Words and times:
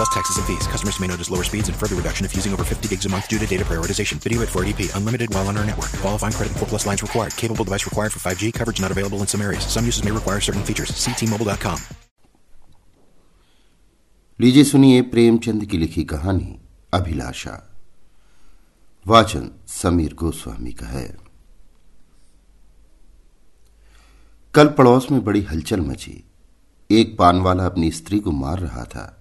Plus 0.00 0.08
taxes 0.08 0.38
and 0.38 0.46
fees. 0.46 0.66
Customers 0.66 0.98
may 0.98 1.06
notice 1.08 1.30
lower 1.30 1.44
speeds 1.44 1.68
and 1.68 1.76
further 1.76 1.94
reduction 1.94 2.24
if 2.24 2.34
using 2.34 2.54
over 2.54 2.64
50 2.64 2.88
gigs 2.88 3.04
a 3.04 3.08
month 3.10 3.28
due 3.28 3.38
to 3.38 3.46
data 3.46 3.64
prioritization. 3.70 4.18
Video 4.26 4.40
at 4.40 4.48
480p. 4.48 4.96
Unlimited 4.96 5.34
while 5.34 5.46
on 5.48 5.58
our 5.58 5.66
network. 5.66 5.90
Qualifying 6.00 6.32
credit 6.32 6.56
4 6.56 6.68
plus 6.68 6.86
lines 6.86 7.02
required. 7.02 7.36
Capable 7.36 7.64
device 7.64 7.84
required 7.84 8.10
for 8.10 8.20
5G. 8.20 8.54
Coverage 8.54 8.80
not 8.80 8.90
available 8.90 9.18
in 9.18 9.26
some 9.26 9.42
areas. 9.42 9.66
Some 9.66 9.84
uses 9.84 10.02
may 10.02 10.10
require 10.10 10.40
certain 10.40 10.62
features. 10.62 10.94
See 10.96 11.12
T-Mobile.com. 11.12 11.78
लीजिए 14.40 14.64
सुनिए 14.64 15.02
प्रेमचंद 15.12 15.64
की 15.64 15.78
लिखी 15.78 16.04
कहानी 16.04 16.58
अभिलाषा 16.94 17.60
वाचन 19.08 19.50
समीर 19.68 20.14
गोस्वामी 20.14 20.72
का 20.72 20.86
है 20.86 21.06
कल 24.54 24.68
पड़ोस 24.78 25.10
में 25.10 25.24
बड़ी 25.24 25.42
हलचल 25.42 25.80
मची 25.80 26.24
एक 26.90 27.16
पान 27.18 27.40
वाला 27.40 27.66
अपनी 27.66 27.90
स्त्री 27.90 28.20
को 28.20 28.30
मार 28.30 28.58
रहा 28.58 28.84
था 28.84 29.19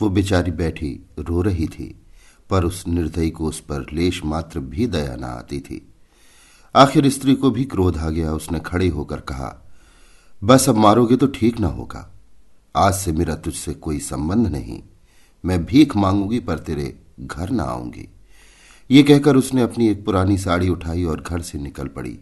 वो 0.00 0.08
बेचारी 0.10 0.50
बैठी 0.50 1.06
रो 1.18 1.42
रही 1.42 1.66
थी, 1.66 1.94
पर 2.50 2.64
उस 2.64 2.84
निर्दयी 2.88 3.30
को 3.30 3.46
उस 3.46 3.60
पर 3.60 3.86
लेश 3.92 4.24
मात्र 4.24 4.60
भी 4.60 4.86
दया 4.86 5.16
न 5.16 5.24
आती 5.24 5.60
थी। 5.60 5.92
आखिर 6.74 7.08
स्त्री 7.08 7.34
को 7.34 7.50
भी 7.50 7.64
क्रोध 7.64 7.96
आ 7.98 8.10
गया। 8.10 8.32
उसने 8.32 8.60
खड़े 8.60 8.88
होकर 8.88 9.20
कहा, 9.20 9.54
बस 10.44 10.68
अब 10.68 10.76
मारोगे 10.76 11.16
तो 11.16 11.26
ठीक 11.26 11.60
ना 11.60 11.68
होगा। 11.68 12.10
आज 12.76 12.94
से 12.94 13.12
मेरा 13.12 13.34
तुझसे 13.34 13.74
कोई 13.74 13.98
संबंध 13.98 14.46
नहीं। 14.46 14.82
मैं 15.44 15.64
भीख 15.64 15.96
मांगूँगी, 15.96 16.40
पर 16.40 16.58
तेरे 16.58 16.98
घर 17.20 17.50
ना 17.50 17.62
आऊँगी। 17.62 18.08
ये 18.90 19.02
कहकर 19.02 19.36
उसने 19.36 19.62
अपनी 19.62 19.88
एक 19.88 20.04
पुरानी 20.04 20.38
साड़ी 20.38 20.68
उठाई 20.68 21.04
और 21.04 21.20
घर 21.20 21.40
से 21.40 21.58
निकल 21.58 21.88
पड़ी। 21.88 22.18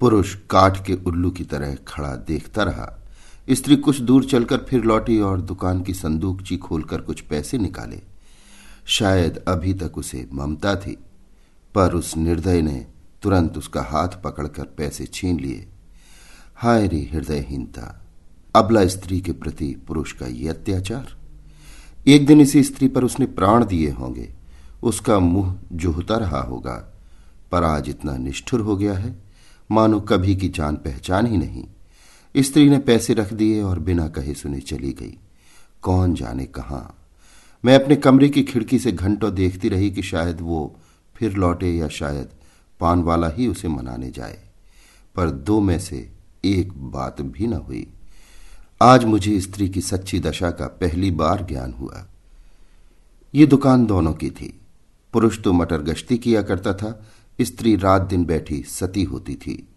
पुरुष 0.00 0.34
काठ 0.50 0.84
के 0.86 0.94
उल्लू 0.94 1.30
की 1.30 1.44
तरह 1.44 1.74
खड़ा 1.88 2.14
देखता 2.16 2.62
रहा। 2.62 3.05
स्त्री 3.50 3.76
कुछ 3.76 4.00
दूर 4.00 4.24
चलकर 4.24 4.58
फिर 4.58 4.84
लौटी 4.84 5.20
और 5.20 5.40
दुकान 5.40 5.82
की 5.82 5.94
संदूकची 5.94 6.56
खोलकर 6.56 7.00
कुछ 7.00 7.20
पैसे 7.20 7.58
निकाले। 7.58 8.02
शायद 8.86 9.44
अभी 9.48 9.74
तक 9.74 9.98
उसे 9.98 10.28
ममता 10.32 10.76
थी, 10.76 10.98
पर 11.74 11.94
उस 11.94 12.16
निर्दय 12.16 12.62
ने 12.62 12.86
तुरंत 13.22 13.58
उसका 13.58 13.82
हाथ 13.82 14.08
पकड़कर 14.08 14.64
पैसे 14.64 15.04
छीन 15.04 15.40
लिए। 15.40 15.68
हाय 16.56 16.86
रे 16.86 17.10
हृदयहीनता, 17.12 18.06
अबला 18.56 18.86
स्त्री 18.86 19.20
के 19.20 19.32
प्रति 19.32 19.76
पुरुष 19.86 20.12
का 20.12 20.26
ये 20.26 20.48
अत्याचार? 20.48 21.16
एक 22.06 22.26
दिन 22.26 22.40
इसी 22.40 22.62
स्त्री 22.62 22.88
पर 22.88 23.04
उसने 23.04 23.26
प्राण 23.26 23.64
दिए 23.64 23.90
होंगे, 23.90 24.34
उसका 24.82 25.18
मुँह 25.18 25.58
जोहता 25.72 26.16
रहा 26.16 26.40
होगा, 26.40 26.92
पर 27.52 27.64
आज 27.64 27.88
इतना 27.88 28.16
निष्ठुर 28.16 28.60
हो 28.60 28.76
गया 28.76 28.94
है, 28.94 29.24
मानो 29.70 30.00
कभी 30.00 30.36
की 30.36 30.48
जान 30.48 30.76
पहचान 30.76 31.26
ही 31.26 31.36
नहीं। 31.36 31.64
स्त्री 32.38 32.70
ने 32.70 32.78
पैसे 32.78 33.14
रख 33.14 33.32
दिए 33.32 33.62
और 33.62 33.78
बिना 33.78 34.08
कहे 34.08 34.34
सुने 34.34 34.60
चली 34.60 34.92
गई। 34.92 35.18
कौन 35.82 36.14
जाने 36.14 36.44
कहा? 36.44 36.94
मैं 37.64 37.82
अपने 37.82 37.96
कमरे 37.96 38.28
की 38.28 38.42
खिड़की 38.42 38.78
से 38.78 38.92
घंटों 38.92 39.34
देखती 39.34 39.68
रही 39.68 39.90
कि 39.90 40.02
शायद 40.02 40.40
वो 40.40 40.76
फिर 41.14 41.32
लौटे 41.32 41.72
या 41.72 41.88
शायद 41.88 42.28
पान 42.80 43.02
वाला 43.02 43.28
ही 43.28 43.46
उसे 43.46 43.68
मनाने 43.68 44.10
जाए। 44.10 44.42
पर 45.14 45.30
दो 45.30 45.60
में 45.60 45.78
से 45.78 46.10
एक 46.44 46.72
बात 46.72 47.20
भी 47.20 47.46
न 47.46 47.52
हुई। 47.52 47.86
आज 48.82 49.04
मुझे 49.04 49.40
स्त्री 49.40 49.68
की 49.68 49.80
सच्ची 49.80 50.20
दशा 50.20 50.50
का 50.50 50.66
पहली 50.66 51.10
बार 51.10 51.46
ज्ञान 51.50 51.72
हुआ। 51.72 52.06
ये 53.34 53.46
दुकान 53.46 53.86
दोनों 53.86 54.12
की 54.12 54.30
थी। 54.30 54.60
पुरुष 55.12 55.40
तो 55.40 55.52
मटर 55.52 55.82
गश्ती 55.82 56.18
किया 56.18 56.42
करता 56.42 56.74
था, 56.74 57.06
स्त्री 57.40 57.76
रात 57.76 58.02
दिन 58.02 58.24
बैठी 58.24 58.62
सती 58.62 59.02
होती 59.02 59.34
थी। 59.34 59.68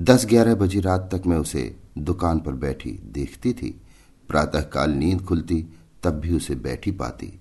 दस 0.00 0.26
ग्यारह 0.26 0.54
बजे 0.54 0.80
रात 0.80 1.08
तक 1.14 1.26
मैं 1.26 1.36
उसे 1.36 1.76
दुकान 1.98 2.40
पर 2.40 2.52
बैठी 2.52 2.90
देखती 2.90 3.52
थी। 3.52 3.80
प्रातःकाल 4.28 4.90
नींद 4.90 5.22
खुलती, 5.22 5.66
तब 6.02 6.10
भी 6.10 6.36
उसे 6.36 6.54
बैठी 6.54 6.90
पाती। 6.90 7.40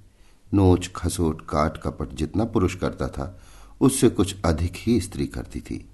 नोच, 0.53 0.91
खसोट, 0.95 1.41
काट, 1.41 1.77
कपट 1.77 2.09
जितना 2.13 2.45
पुरुष 2.45 2.75
करता 2.75 3.07
था, 3.07 3.39
उससे 3.81 4.09
कुछ 4.09 4.35
अधिक 4.45 4.71
ही 4.75 5.01
स्त्री 5.01 5.27
करती 5.27 5.59
थी। 5.59 5.89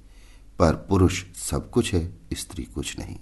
पर 0.60 0.74
पुरुष 0.74 1.24
सब 1.36 1.70
कुछ 1.72 1.94
है, 1.94 2.18
स्त्री 2.34 2.64
कुछ 2.64 3.00
नहीं। 3.00 3.18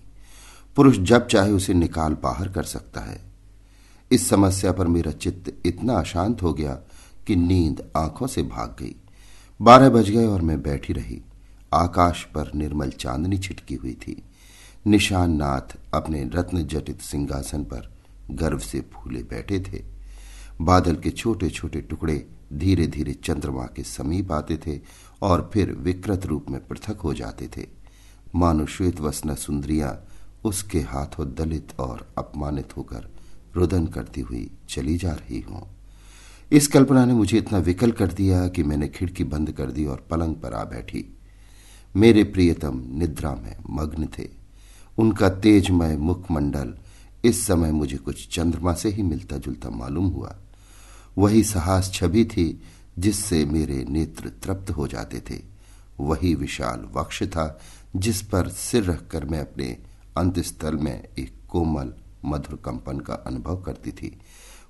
पुरुष 0.75 0.97
जब 0.97 1.27
चाहे 1.27 1.51
उसे 1.51 1.73
निकाल 1.73 2.13
बाहर 2.13 2.47
कर 2.47 2.63
सकता 2.63 3.01
है। 3.01 3.21
इस 4.11 4.29
समस्या 4.29 4.71
पर 4.71 4.87
मेरा 4.87 5.11
चित्त 5.11 5.53
इतना 5.65 5.93
अशांत 5.93 6.41
हो 6.41 6.53
गया 6.53 6.73
कि 7.27 7.35
नींद 7.35 7.91
आँखों 7.97 8.27
से 8.27 8.43
भाग 8.43 8.75
गई। 8.79 8.95
बारह 9.61 9.89
बज 9.89 10.09
गए 10.09 10.25
और 10.25 10.41
मैं 10.41 10.61
बैठी 10.61 10.93
रही। 10.93 11.21
आकाश 11.73 12.23
पर 12.23 12.51
निर्मल 12.55 12.89
चांदनी 12.89 13.37
छिटकी 13.37 13.75
हुई 13.75 13.93
थी। 13.93 14.23
निशान 14.87 15.31
नाथ 15.31 15.77
अपने 15.93 16.29
रत्न 16.33 16.63
जटित 16.63 17.01
सिंहासन 17.01 17.63
पर 17.63 17.91
गर्व 18.31 18.59
से 18.59 18.81
फूले 18.81 19.23
बैठे 19.23 19.59
थे। 19.59 19.83
बादल 20.61 20.95
के 20.95 21.09
छोटे 21.09 21.49
छोटे 21.49 21.81
टुकड़े 21.81 22.27
धीरे 22.53 22.87
धीरे 22.87 23.13
चंद्रमा 23.13 23.63
के 23.63 23.83
समीप 23.83 24.31
आते 24.31 24.57
थे 24.57 24.79
और 25.21 25.49
फिर 25.53 25.71
विकृत 25.71 26.25
रूप 26.25 26.45
में 26.49 26.67
पृथक 26.67 26.97
हो 26.97 27.13
जाते 27.13 27.49
थे। 27.57 27.67
मानो 28.35 28.65
श्वेत 28.65 28.99
वसना 28.99 29.35
सुंदरियाँ 29.35 30.05
उसके 30.43 30.79
हाथों 30.79 31.33
दलित 31.35 31.79
और 31.79 32.13
अपमानित 32.17 32.77
होकर 32.77 33.09
रुदन 33.55 33.87
करती 33.87 34.21
हुई 34.21 34.51
चली 34.69 34.97
जा 34.97 35.11
रही 35.11 35.41
हों। 35.41 35.61
इस 36.51 36.67
कल्पना 36.67 37.05
ने 37.05 37.13
मुझे 37.13 37.37
इतना 37.37 37.57
विकल 37.57 37.91
कर 37.91 38.07
दिया 38.07 38.47
कि 38.47 38.63
मैंने 38.63 38.87
खिड़की 38.87 39.23
बंद 39.23 39.51
कर 39.51 39.71
दी 39.71 39.85
और 39.85 40.07
पलंग 40.11 40.35
पर 40.35 40.53
आ 40.53 40.63
बैठी। 40.63 41.18
मेरे 41.95 42.23
प्रियतम 42.23 42.81
निद्रा 42.91 43.33
में 43.35 43.55
मग्न 43.69 44.07
थे। 44.17 44.27
उनका 44.97 45.29
तेजमय 45.29 45.97
मुखमंडल 45.97 46.73
इस 47.25 47.45
समय 47.47 47.71
मुझे 47.71 47.97
कुछ 47.97 48.27
चंद्रमा 48.27 48.73
से 48.73 48.89
ही 48.89 49.03
मिलता 49.03 49.37
जुलता 49.37 49.69
मालूम 49.69 50.07
हुआ। 50.07 50.35
वही 51.17 51.43
साहस 51.43 51.91
छवि 51.93 52.25
थी 52.25 52.61
जिससे 52.99 53.45
मेरे 53.45 53.85
नेत्र 53.89 54.29
तृप्त 54.43 54.71
हो 54.71 54.87
जाते 54.87 55.19
थे। 55.29 55.41
वही 55.99 56.33
विशाल 56.35 56.87
वक्ष 56.93 57.23
था 57.23 57.59
जिस 57.95 58.21
पर 58.21 58.49
सिर 58.49 58.83
रखकर 58.83 59.25
मैं 59.25 59.39
अपने 59.39 59.77
अंतस्थल 60.17 60.75
में 60.75 61.03
एक 61.19 61.33
कोमल, 61.49 61.93
मधुर 62.25 62.61
कंपन 62.65 62.99
का 62.99 63.13
अनुभव 63.13 63.61
करती 63.61 63.91
थी। 63.91 64.17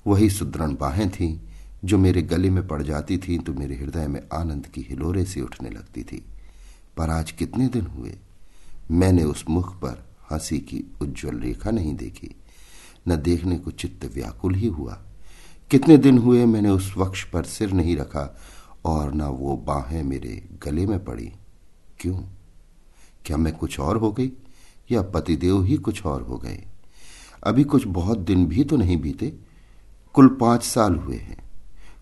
वही 0.07 0.30
सुदृढ़ 0.30 0.72
बाहें 0.72 1.09
थीं 1.09 1.40
जो 1.86 1.97
मेरे 1.97 2.22
गले 2.22 2.50
में 2.50 2.68
पड़ 2.68 2.81
जाती 2.84 3.18
थी 3.18 3.38
तो 3.38 3.53
मेरे 3.53 3.75
हृदय 3.75 4.07
में 4.07 4.22
आनंद 4.34 4.68
की 4.68 4.81
हिलोरे 4.81 5.25
से 5.25 5.41
उठने 5.41 5.69
लगती 5.69 6.03
थी। 6.03 6.24
पर 7.00 7.10
आज 7.10 7.32
कितने 7.32 7.68
दिन 7.68 7.86
हुए? 7.86 8.18
मैंने 8.92 9.24
उस 9.24 9.46
मुख 9.50 9.76
पर 9.76 10.06
हँसी 10.32 10.60
की 10.60 10.92
उज्जवल 11.02 11.40
रेखा 11.40 11.72
नहीं 11.72 11.96
देखी। 11.96 12.36
न 13.08 13.16
देखने 13.16 13.58
को 13.58 13.72
चित्त 13.72 14.12
व्याकुल 14.16 14.56
ही 14.56 14.68
हुआ। 14.68 15.02
कितने 15.72 15.98
दिन 15.98 16.18
हुए 16.18 16.46
मैंने 16.46 16.70
उस 16.70 16.94
वक्ष 16.98 17.24
पर 17.24 17.44
सिर 17.44 17.72
नहीं 17.72 17.98
रखा 17.98 18.38
और 18.86 19.14
न 19.14 19.22
वो 19.22 19.58
बाहें 19.58 20.04
मेरे 20.04 20.50
गले 20.64 20.86
में 20.86 21.06
पड़ी। 21.06 21.32
क्यों? 22.00 22.20
क्या 23.26 23.38
मैं 23.38 23.56
कुछ 23.56 23.80
और 23.80 23.98
हो 23.98 24.12
गई? 24.12 24.31
या 24.92 25.02
पतिदेव 25.02 25.64
ही 25.64 25.78
कुछ 25.78 26.06
और 26.06 26.22
हो 26.22 26.38
गए? 26.38 26.66
अभी 27.44 27.64
कुछ 27.64 27.88
बहुत 27.88 28.18
दिन 28.18 28.46
भी 28.46 28.64
तो 28.64 28.78
नहीं 28.78 28.98
बीते। 28.98 29.40
कुल 30.14 30.28
पाँच 30.28 30.64
साल 30.64 30.96
हुए 30.96 31.18
हैं। 31.18 31.44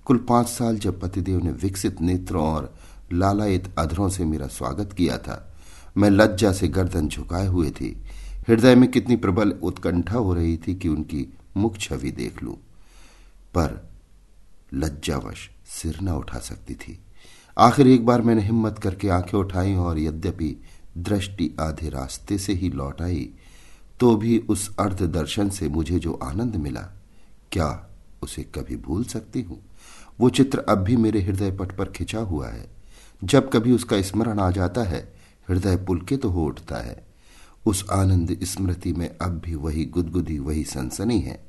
कुल 0.05 0.17
पाँच 0.17 0.47
साल 0.47 0.77
जब 0.77 1.01
पतिदेव 1.01 1.43
ने 1.43 1.51
विकसित 1.51 2.01
नेत्रों 2.01 2.45
और 2.45 2.75
लालायित 3.13 3.73
अधरों 3.77 4.09
से 4.09 4.25
मेरा 4.25 4.47
स्वागत 4.47 4.93
किया 4.93 5.17
था। 5.17 5.53
मैं 5.97 6.09
लज्जा 6.09 6.51
से 6.51 6.67
गर्दन 6.67 7.07
झुकाए 7.07 7.47
हुए 7.47 7.69
थी। 7.71 8.03
हृदय 8.47 8.75
में 8.75 8.91
कितनी 8.91 9.15
प्रबल 9.15 9.51
उत्कंठा 9.51 10.17
हो 10.17 10.33
रही 10.33 10.57
थी 10.57 10.75
कि 10.75 10.87
उनकी 10.87 11.33
मुख 11.57 11.77
छवि 11.77 12.11
देख 12.11 12.43
लू। 12.43 12.57
पर 13.53 13.89
लज्जावश 14.73 15.49
सिर 15.65 15.99
न 16.01 16.09
उठा 16.09 16.39
सकती 16.39 16.75
थी। 16.75 16.99
आखिर 17.57 17.87
एक 17.87 18.05
बार 18.05 18.21
मैंने 18.21 18.41
हिम्मत 18.41 18.79
करके 18.79 19.09
आँखें 19.09 19.37
उठाई 19.37 19.75
और 19.75 19.99
यद्यपि 19.99 20.55
दृष्टि 20.97 21.55
आधे 21.59 21.89
रास्ते 21.89 22.37
से 22.37 22.53
ही 22.53 22.69
लौट 22.69 23.01
आई 23.01 23.29
तो 23.99 24.15
भी 24.15 24.37
उस 24.39 24.75
अर्ध 24.77 25.01
दर्शन 25.03 25.49
से 25.49 25.67
मुझे 25.69 25.99
जो 25.99 26.13
आनंद 26.13 26.55
मिला, 26.55 26.81
क्या 27.51 27.89
उसे 28.23 28.43
कभी 28.43 28.75
भूल 28.75 29.03
सकती 29.03 29.41
हूँ? 29.41 29.61
वो 30.19 30.29
चित्र 30.29 30.59
अब 30.59 30.77
भी 30.77 30.95
मेरे 30.95 31.21
हृदय 31.21 31.51
पट 31.51 31.71
पर 31.71 31.85
खिंचा 31.85 32.19
हुआ 32.19 32.49
है। 32.49 32.76
जब 33.23 33.49
कभी 33.51 33.71
उसका 33.71 34.01
स्मरण 34.01 34.39
आ 34.39 34.51
जाता 34.51 34.81
है, 34.81 35.13
हृदय 35.49 35.77
पुलकित 35.77 36.21
तो 36.21 36.29
हो 36.29 36.45
उठता 36.45 36.75
है। 36.75 37.07
उस 37.65 37.85
आनंद 37.91 38.37
स्मृति 38.43 38.93
में 38.93 39.17
अब 39.21 39.41
भी 39.45 39.55
वही 39.55 39.85
गुदगुदी, 39.85 40.39
वही 40.39 40.63
सनसनी 40.63 41.19
है। 41.19 41.47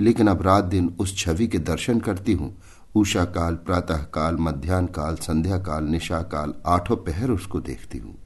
लेकिन 0.00 0.28
अब 0.28 0.42
रात 0.42 0.64
दिन 0.64 0.94
उस 0.98 1.18
छवि 1.18 1.46
के 1.46 1.58
दर्शन 1.58 2.00
करती 2.00 2.32
हूँ। 2.32 2.58
उषा 2.94 3.24
काल, 3.24 3.54
प्रातः 3.54 3.96
काल, 3.96 4.36
मध्यान्ह 4.36 4.88
काल, 4.88 5.16
संध्या 5.16 5.58
काल, 5.58 5.84
निशा 5.84 6.22
काल, 6.22 6.54
आठों 6.66 6.96
पहर 6.96 7.30
उसको 7.30 7.60
देखती 7.60 7.98
हूँ। 7.98 8.18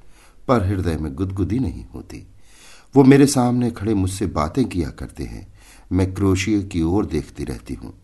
पर 0.48 0.64
हृदय 0.66 0.96
में 0.96 1.14
गुदगुदी 1.14 1.58
नहीं 1.58 1.84
होती। 1.94 2.26
वो 2.96 3.04
मेरे 3.04 3.26
सामने 3.26 3.70
खड़े 3.70 3.94
मुझसे 3.94 4.26
बातें 4.26 4.64
किया 4.64 4.90
करते 4.90 5.25
हैं। 5.25 5.52
मैं 5.93 6.14
क्रोशिया 6.14 6.62
की 6.62 6.82
ओर 6.82 7.06
देखती 7.06 7.44
रहती 7.44 7.75
हूँ। 7.75 7.94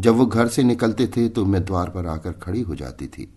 जब 0.00 0.14
वो 0.14 0.26
घर 0.26 0.48
से 0.48 0.62
निकलते 0.62 1.06
थे 1.06 1.28
तो 1.28 1.44
मैं 1.44 1.64
द्वार 1.64 1.88
पर 1.88 2.06
आकर 2.06 2.32
खड़ी 2.32 2.60
हो 2.60 2.74
जाती 2.74 3.06
थी। 3.06 3.34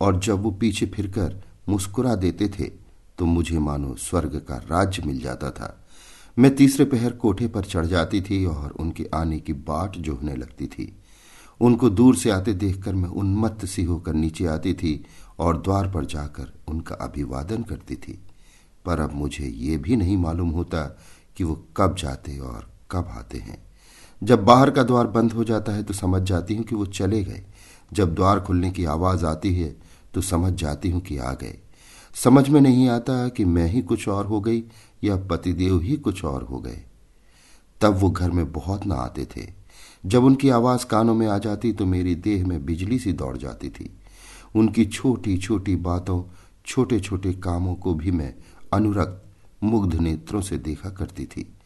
और 0.00 0.18
जब 0.20 0.42
वो 0.42 0.50
पीछे 0.50 0.86
फिरकर 0.86 1.40
मुस्कुरा 1.68 2.14
देते 2.14 2.48
थे 2.48 2.70
तो 3.18 3.26
मुझे 3.26 3.58
मानो 3.58 3.94
स्वर्ग 3.94 4.36
का 4.48 4.56
राज्य 4.70 5.02
मिल 5.06 5.20
जाता 5.20 5.50
था। 5.50 5.74
मैं 6.36 6.54
तीसरे 6.56 6.84
पहर 6.84 7.12
कोठे 7.12 7.46
पर 7.48 7.64
चढ़ 7.64 7.86
जाती 7.86 8.20
थी 8.20 8.44
और 8.46 8.70
उनके 8.70 9.06
आने 9.14 9.38
की 9.40 9.52
बाट 9.52 9.96
जोहने 9.98 10.34
लगती 10.36 10.66
थी। 10.66 10.92
उनको 11.60 11.90
दूर 11.90 12.16
से 12.16 12.30
आते 12.30 12.52
देखकर 12.54 12.94
मैं 12.94 13.08
उन्मत्त 13.10 13.64
सी 13.66 13.84
होकर 13.84 14.14
नीचे 14.14 14.46
आती 14.46 14.74
थी 14.74 15.04
और 15.38 15.56
द्वार 15.62 15.90
पर 15.90 16.04
जाकर 16.04 16.52
उनका 16.68 16.94
अभिवादन 16.94 17.62
करती 17.62 17.96
थी। 17.96 18.18
पर 18.84 19.00
अब 19.00 19.14
मुझे 19.14 19.46
ये 19.46 19.76
भी 19.76 19.96
नहीं 19.96 20.16
मालूम 20.16 20.50
होता 20.50 20.84
कि 21.36 21.44
वो 21.44 21.54
कब 21.76 21.96
जाते 21.96 22.38
और 22.38 22.70
कब 22.90 23.08
आते 23.08 23.38
हैं। 23.38 23.58
जब 24.22 24.44
बाहर 24.44 24.70
का 24.70 24.82
द्वार 24.82 25.06
बंद 25.06 25.32
हो 25.32 25.44
जाता 25.44 25.72
है 25.72 25.82
तो 25.82 25.94
समझ 25.94 26.22
जाती 26.22 26.54
हूँ 26.56 26.64
कि 26.64 26.74
वो 26.74 26.86
चले 26.86 27.22
गए। 27.24 27.42
जब 27.92 28.14
द्वार 28.14 28.40
खुलने 28.40 28.70
की 28.70 28.84
आवाज़ 28.84 29.24
आती 29.26 29.54
है 29.54 29.76
तो 30.14 30.20
समझ 30.20 30.52
जाती 30.52 30.90
हूँ 30.90 31.00
कि 31.00 31.18
आ 31.18 31.32
गए। 31.32 31.58
समझ 32.14 32.48
में 32.48 32.60
नहीं 32.60 32.88
आता 32.88 33.28
कि 33.28 33.44
मैं 33.44 33.66
ही 33.66 33.82
कुछ 33.82 34.08
और 34.08 34.26
हो 34.26 34.40
गई 34.40 34.64
या 35.04 35.16
पतिदेव 35.16 35.80
ही 35.80 35.96
कुछ 35.96 36.24
और 36.24 36.42
हो 36.42 36.58
गए। 36.58 36.82
तब 37.80 37.96
वो 37.96 38.10
घर 38.10 38.30
में 38.30 38.52
बहुत 38.52 38.86
ना 38.86 38.94
आते 38.94 39.24
थे। 39.36 39.52
जब 40.06 40.24
उनकी 40.24 40.48
आवाज़ 40.48 40.86
कानों 40.86 41.14
में 41.14 41.26
आ 41.28 41.38
जाती 41.38 41.72
तो 41.72 41.86
मेरी 41.86 42.14
देह 42.14 42.46
में 42.46 42.64
बिजली 42.64 42.98
सी 42.98 43.12
दौड़ 43.12 43.36
जाती 43.36 43.68
थी। 43.68 43.90
उनकी 44.56 44.84
छोटी 44.84 45.38
छोटी 45.38 45.76
बातों 45.76 46.22
छोटे 46.66 47.00
छोटे 47.00 47.32
कामों 47.32 47.74
को 47.74 47.94
भी 47.94 48.10
मैं 48.10 48.34
अनुरक्त, 48.72 49.24
मुग्ध 49.64 49.94
नेत्रों 49.94 50.40
से 50.40 50.58
देखा 50.58 50.90
करती 50.90 51.26
थी। 51.26 51.56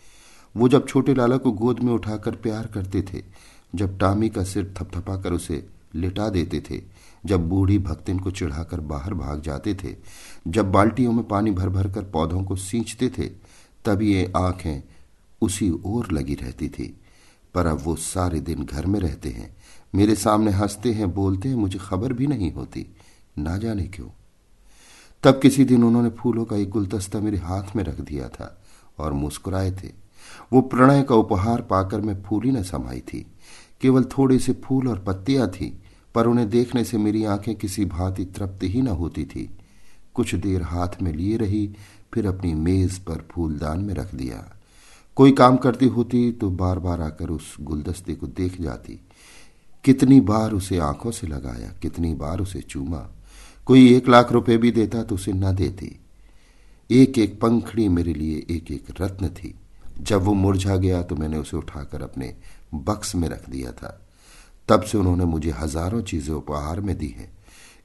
वो 0.57 0.69
जब 0.69 0.87
छोटे 0.89 1.15
लाला 1.15 1.37
को 1.37 1.53
गोद 1.53 1.81
में 1.81 1.93
उठाकर 1.93 2.37
प्यार 2.37 2.67
करते 2.67 3.03
थे, 3.03 3.23
जब 3.75 3.99
टामी 3.99 4.29
का 4.29 4.45
सिर 4.45 4.75
थपथपाकर 4.77 5.33
उसे 5.33 5.67
लिटा 5.95 6.29
देते 6.29 6.61
थे 6.71 6.81
जब 7.27 7.49
बूढ़ी 7.49 7.79
भक्तिन 7.79 8.19
को 8.19 8.31
चिढ़ाकर 8.31 8.81
बाहर 8.81 9.15
भाग 9.15 9.41
जाते 9.41 9.75
थे, 9.75 9.97
जब 10.49 10.73
बाल्टियों 10.73 11.13
में 11.13 11.29
पानी 11.29 11.51
भर 11.51 11.69
भर 11.69 11.89
कर 11.89 12.03
पौधों 12.03 12.45
को 12.45 12.57
सींचते 12.57 13.09
थे, 13.09 13.31
तब 13.85 14.03
ये 14.03 14.33
आँखें 14.37 14.83
उसी 15.43 15.71
ओर 15.85 16.13
लगी 16.13 16.35
रहती 16.35 16.69
थी। 16.69 17.01
पर 17.55 17.67
अब 17.67 17.81
वो 17.85 17.97
सारे 17.97 18.41
दिन 18.41 18.65
घर 18.65 18.87
में 18.87 19.01
रहते 19.01 19.29
हैं, 19.29 19.57
मेरे 19.95 20.15
सामने 20.15 20.51
हँसते 20.51 20.93
हैं, 20.93 21.15
बोलते 21.15 21.49
हैं, 21.49 21.57
मुझे 21.57 21.79
खबर 21.79 22.13
भी 22.13 22.27
नहीं 22.27 22.53
होती। 22.53 22.97
ना 23.39 23.57
जाने 23.59 23.83
क्यों? 23.83 24.09
तब 25.23 25.41
किसी 25.43 25.65
दिन 25.65 25.85
उन्होंने 25.85 26.11
फूलों 26.11 26.45
का 26.45 26.57
एक 26.57 26.71
गुलदस्ता 26.71 27.21
मेरे 27.21 27.39
हाथ 27.39 27.77
में 27.77 27.85
रख 27.85 28.01
दिया 28.01 28.29
था 28.29 28.63
और 28.99 29.13
मुस्कुराए 29.13 29.71
थे। 29.71 29.93
वो 30.53 30.61
प्रणय 30.61 31.03
का 31.03 31.15
उपहार 31.15 31.63
पाकर 31.63 32.01
मैं 32.01 32.23
फूली 32.23 32.53
न 32.53 32.63
समाई 32.63 33.01
थी, 33.01 33.27
केवल 33.81 34.05
थोड़े 34.05 34.39
से 34.39 34.53
फूल 34.53 34.89
और 34.89 34.99
पत्तियाँ 34.99 35.51
थी 35.51 35.82
पर 36.15 36.27
उन्हें 36.27 36.49
देखने 36.51 36.85
से 36.85 36.99
मेरी 36.99 37.25
आँखें 37.25 37.55
किसी 37.55 37.85
भांति 37.85 38.25
तृप्त 38.25 38.63
ही 38.63 38.83
न 38.83 38.89
होती 38.89 39.25
थी। 39.25 39.51
कुछ 40.15 40.35
देर 40.35 40.63
हाथ 40.63 41.03
में 41.03 41.13
लिए 41.13 41.37
रही, 41.37 41.77
फिर 42.15 42.27
अपनी 42.27 42.55
मेज 42.55 42.99
पर 42.99 43.29
फूलदान 43.31 43.81
में 43.81 43.95
रख 43.95 44.15
दिया। 44.15 44.57
कोई 45.17 45.33
काम 45.33 45.57
करती 45.57 45.87
होती 45.87 46.33
तो 46.33 46.51
बार 46.51 46.79
बार 46.79 47.01
आकर 47.01 47.31
उस 47.31 47.57
गुलदस्ते 47.61 48.15
को 48.15 48.27
देख 48.27 48.61
जाती। 48.61 49.01
कितनी 49.85 50.21
बार 50.21 50.53
उसे 50.53 50.79
आँखों 50.79 51.11
से 51.11 51.27
लगाया, 51.27 51.73
कितनी 51.83 52.15
बार 52.15 52.41
उसे 52.41 52.61
चूमा। 52.61 53.09
कोई 53.67 53.95
एक 53.95 54.09
लाख 54.09 54.33
रुपए 54.33 54.57
भी 54.57 54.71
देता 54.71 55.03
तो 55.03 55.15
उसे 55.15 55.33
न 55.33 55.55
देती। 55.55 56.01
एक 56.91 57.19
एक 57.19 57.41
पंखड़ी 57.41 57.89
मेरे 57.89 58.15
लिए 58.15 58.47
एक 58.51 58.71
एक 58.73 58.85
रत्न 59.01 59.29
थी। 59.29 59.55
जब 60.01 60.23
वो 60.23 60.35
मुरझा 60.35 60.77
गया 60.77 61.03
तो 61.03 61.17
मैंने 61.17 61.37
उसे 61.37 61.57
उठाकर 61.57 62.03
अपने 62.03 62.35
बक्स 62.75 63.15
में 63.15 63.29
रख 63.29 63.51
दिया 63.51 63.73
था। 63.73 64.02
तब 64.69 64.83
से 64.83 64.99
उन्होंने 64.99 65.25
मुझे 65.25 65.51
हज़ारों 65.51 66.03
चीज़ें 66.03 66.35
उपहार 66.35 66.81
में 66.81 66.99
दी 66.99 67.09
हैं। 67.09 67.33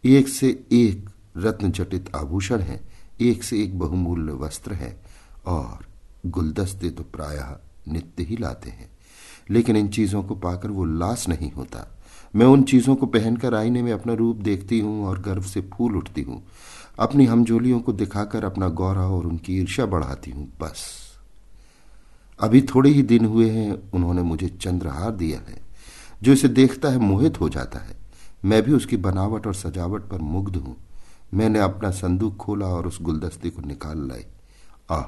एक 0.06 0.28
से 0.28 0.66
एक 0.72 1.10
रत्न 1.38 1.72
जटित 1.72 2.16
आभूषण 2.16 2.60
है, 2.60 2.82
एक 3.22 3.44
से 3.44 3.64
एक 3.64 3.80
बहुमूल्य 3.80 4.32
वस्त्र 4.32 4.74
है, 4.74 5.02
और 5.46 5.86
गुलदस्ते 6.26 6.90
तो 6.90 7.04
प्रायः 7.04 7.56
नित्य 7.88 8.24
ही 8.24 8.38
लाते 8.38 8.70
हैं। 8.70 8.90
लेकिन 9.50 9.76
इन 9.76 9.88
चीज़ों 9.88 10.24
को 10.24 10.36
पाकर 10.36 10.70
वो 10.70 10.86
लाश 10.86 11.30
नहीं 11.30 11.52
होता। 11.52 12.00
मैं 12.36 12.46
उन 12.46 12.64
चीज़ों 12.64 12.96
को 12.96 13.06
पहनकर 13.06 13.56
आईने 13.56 13.82
में 13.82 13.92
अपना 13.92 14.14
रूप 14.14 14.36
देखती 14.36 14.80
हूँ 14.80 15.06
और 15.06 15.20
गर्व 15.20 15.42
से 15.42 15.62
फूल 15.62 15.98
उठती 15.98 16.22
हूँ। 16.22 16.44
अपनी 17.00 17.26
हमजोलियों 17.26 17.80
को 17.80 17.94
दिखाकर 17.94 18.46
अपना 18.46 18.70
गौरव 18.70 19.14
और 19.14 19.26
उनकी 19.26 19.58
ईर्ष्या 19.58 19.86
बढ़ाती 19.86 20.32
हूँ, 20.32 20.54
बस। 20.62 20.86
अभी 22.40 22.62
थोड़े 22.62 22.90
ही 22.90 23.04
दिन 23.04 23.26
हुए 23.26 23.50
हैं, 23.50 23.92
उन्होंने 23.92 24.22
मुझे 24.22 24.48
चंद्रहार 24.48 25.12
दिया 25.12 25.40
है। 25.40 25.67
जो 26.24 26.34
इसे 26.34 26.48
देखता 26.48 26.90
है 26.90 26.98
मोहित 26.98 27.40
हो 27.42 27.50
जाता 27.50 27.80
है। 27.80 27.96
मैं 28.46 28.62
भी 28.64 28.74
उसकी 28.74 28.98
बनावट 28.98 29.48
और 29.48 29.56
सजावट 29.56 30.02
पर 30.02 30.22
मुग्ध 30.22 30.56
हूँ। 30.56 30.76
मैंने 31.34 31.60
अपना 31.60 31.92
संदूक 31.92 32.36
खोला 32.38 32.66
और 32.66 32.88
उस 32.88 33.02
गुलदस्ते 33.02 33.50
को 33.50 33.62
निकाल 33.62 34.08
लाई 34.08 34.26
आह, 34.92 35.06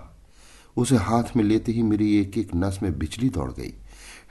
उसे 0.78 0.96
हाथ 0.98 1.36
में 1.38 1.44
लेते 1.44 1.72
ही 1.72 1.84
मेरी 1.84 2.16
एक 2.18 2.38
एक 2.38 2.50
नस 2.56 2.80
में 2.84 2.98
बिजली 3.00 3.30
दौड़ 3.30 3.52
गई। 3.52 3.74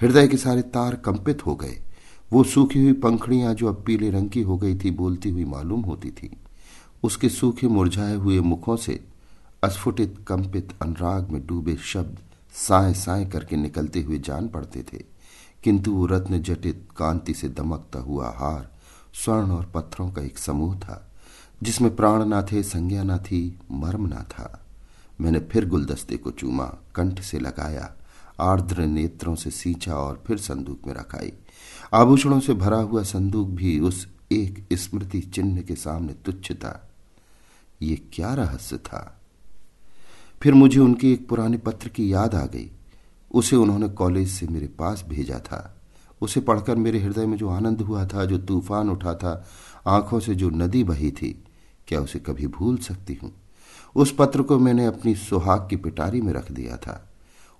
हृदय 0.01 0.29
के 0.29 0.37
सारे 0.37 0.63
तार 0.63 0.95
कंपित 0.97 1.47
हो 1.47 1.55
गए। 1.55 1.79
वो 2.33 2.43
सूखी 2.45 2.83
हुई 2.83 2.93
पंखड़ियाँ 2.93 3.55
जो 3.55 3.69
अब 3.69 3.83
पीले 3.87 4.11
रंग 4.11 4.29
की 4.31 4.43
हो 4.43 4.57
गई 4.59 4.75
थी 4.75 4.91
बोलती 4.91 5.31
हुई 5.31 5.45
मालूम 5.45 5.81
होती 5.81 6.11
थी। 6.11 6.31
उसके 7.03 7.29
सूखे 7.29 7.69
मुरझाए 7.69 8.15
हुए 8.15 8.41
मुखों 8.41 8.77
से 8.77 9.01
अस्फुटित, 9.63 10.25
कंपित 10.29 10.73
अनुराग 10.83 11.31
में 11.31 11.47
डूबे 11.47 11.77
शब्द 11.85 12.19
साए 12.55 12.93
साए 12.95 13.25
करके 13.25 13.57
निकलते 13.57 14.03
हुए 14.03 14.19
जान 14.19 14.49
पड़ते 14.49 14.83
थे। 14.93 15.03
किंतु 15.65 16.07
रत्न 16.07 16.43
जटित 16.43 16.89
कांति 16.97 17.35
से 17.35 17.49
दमकता 17.49 17.99
हुआ 17.99 18.31
हार, 18.31 18.73
स्वर्ण 19.15 19.51
और 19.51 19.73
पत्थरों 19.75 20.11
का 20.11 20.23
एक 20.23 20.39
समूह 20.39 20.79
था, 20.79 21.11
जिसमें 21.63 21.97
प्राण 21.97 22.25
ना 22.25 22.43
थे, 22.43 22.63
संज्ञा 22.63 23.03
ना 23.03 23.19
थी, 23.19 23.59
मर्म 23.71 24.07
ना 24.07 24.23
था। 24.23 24.67
मैंने 25.21 25.41
फिर 25.41 25.69
गुलदस्ते 25.69 26.17
को 26.17 26.31
चूमा, 26.31 26.65
कंठ 26.95 27.21
से 27.21 27.39
लगाया, 27.39 27.95
आर्द्र 28.41 28.83
नेत्रों 28.83 29.35
से 29.35 29.51
सींचा 29.51 29.95
और 29.95 30.25
फिर 30.27 30.39
संदूक 30.39 30.81
में 30.87 30.95
रखाई। 30.95 31.33
आभूषणों 31.95 32.41
से 32.41 32.55
भरा 32.55 32.79
हुआ 32.79 33.03
संदूक 33.03 33.49
भी 33.49 33.81
उस 33.81 34.09
एक 34.33 34.69
स्मृति 34.73 35.21
चिन्ह 35.21 35.63
के 35.63 35.75
सामने 35.75 36.13
तुच्छ 36.13 36.53
था। 36.53 36.91
ये 37.83 37.97
क्या 38.13 38.35
रहस्य 38.35 38.77
था? 38.77 39.21
फिर 40.43 40.55
मुझे 40.55 40.81
उनके 40.81 41.13
एक 41.13 41.29
पुराने 41.29 41.59
पत्र 41.59 41.89
की 41.89 42.13
याद 42.13 42.35
आ 42.35 42.47
गई। 42.47 42.71
उसे 43.33 43.57
उन्होंने 43.57 43.89
कॉलेज 43.89 44.29
से 44.29 44.47
मेरे 44.47 44.67
पास 44.67 45.05
भेजा 45.09 45.39
था। 45.39 45.75
उसे 46.21 46.41
पढ़कर 46.41 46.77
मेरे 46.77 47.01
हृदय 47.01 47.27
में 47.27 47.39
जो 47.39 47.49
आनंद 47.49 47.81
हुआ 47.81 48.07
था, 48.07 48.25
जो 48.25 48.39
तूफ़ान 48.39 48.91
उठा 48.91 49.15
था, 49.15 49.47
आँखों 49.87 50.21
से 50.21 50.35
जो 50.35 50.51
नदी 50.51 50.85
बही 50.85 51.11
थी, 51.11 51.45
क्या 51.89 52.01
उसे 52.01 52.19
कभी 52.19 52.47
भूल 52.47 52.79
सकती 52.79 53.19
हूँ? 53.23 53.33
उस 53.97 54.15
पत्र 54.19 54.43
को 54.43 54.59
मैंने 54.59 54.87
अपनी 54.87 55.15
सुहाग 55.15 55.67
की 55.71 55.77
पिटारी 55.77 56.21
में 56.21 56.33
रख 56.33 56.53
दिया 56.53 56.77
था। 56.77 57.09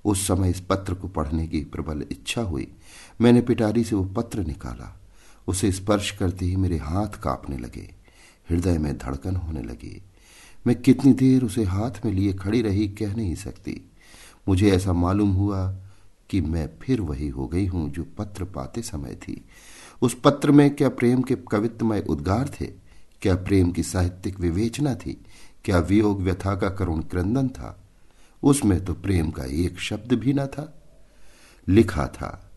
उस 0.05 0.27
समय 0.27 0.51
इस 0.51 0.61
पत्र 0.61 0.95
को 0.95 1.09
पढ़ने 1.09 1.47
की 1.47 1.61
प्रबल 1.61 2.05
इच्छा 2.11 2.43
हुई। 2.43 2.73
मैंने 3.21 3.41
पिटारी 3.41 3.85
से 3.85 3.97
वो 3.97 4.05
पत्र 4.05 4.45
निकाला। 4.45 5.01
उसे 5.49 5.73
स्पर्श 5.73 6.11
करते 6.11 6.47
ही 6.47 6.57
मेरे 6.57 6.77
हाथ 6.77 7.09
कांपने 7.09 7.59
लगे। 7.59 7.95
हृदय 8.51 8.79
में 8.79 8.99
धड़कन 8.99 9.37
होने 9.37 9.63
लगी। 9.63 10.03
मैं 10.67 10.83
कितनी 10.83 11.13
देर 11.13 11.45
उसे 11.45 11.65
हाथ 11.65 11.91
में 12.05 12.13
लिए 12.13 12.33
खड़ी 12.33 12.63
रही 12.63 12.89
कह 12.89 13.15
नहीं 13.17 13.35
सकती। 13.35 13.88
मुझे 14.49 14.71
ऐसा 14.71 14.93
मालूम 14.93 15.33
हुआ 15.33 15.77
कि 16.31 16.41
मैं 16.41 16.71
फिर 16.83 17.01
वही 17.01 17.29
हो 17.29 17.47
गई 17.47 17.67
हूँ 17.67 17.91
जो 17.91 18.07
पत्र 18.19 18.45
पाते 18.45 18.83
समय 18.83 19.15
थी। 19.15 19.45
उस 20.03 20.21
पत्र 20.25 20.51
में 20.51 20.77
क्या 20.77 20.89
प्रेम 20.89 21.23
के 21.23 21.35
कवित्वमय 21.35 22.01
उद्गार 22.01 22.49
थे? 22.61 22.67
क्या 23.23 23.35
प्रेम 23.35 23.71
की 23.71 23.83
साहित्यिक 23.83 24.41
विवेचना 24.41 24.95
थी? 24.95 25.25
क्या 25.65 25.79
वियोग 25.79 26.23
व्यथा 26.23 26.57
का 26.57 26.69
करुण 26.71 27.01
क्रंदन 27.01 27.49
था? 27.49 27.85
उसमें 28.43 28.85
तो 28.85 28.95
प्रेम 28.95 29.31
का 29.31 29.45
एक 29.45 29.81
शब्द 29.81 30.13
भी 30.13 30.33
ना 30.33 30.47
था। 30.47 30.83
लिखा 31.69 32.07
था। 32.07 32.51